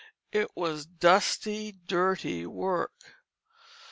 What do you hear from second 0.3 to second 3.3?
It was dusty, dirty work.